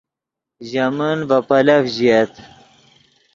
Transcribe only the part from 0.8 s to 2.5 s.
من ڤے پیلف ژییت